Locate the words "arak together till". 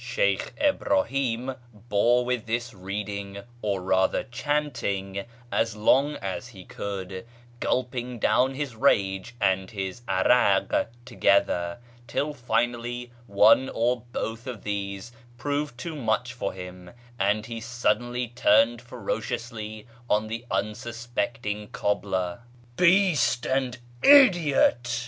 10.09-12.33